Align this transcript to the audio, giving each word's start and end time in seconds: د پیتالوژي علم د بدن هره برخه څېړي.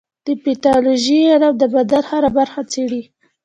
د 0.27 0.29
پیتالوژي 0.43 1.19
علم 1.31 1.53
د 1.59 1.63
بدن 1.75 2.03
هره 2.11 2.29
برخه 2.37 2.61
څېړي. 2.71 3.01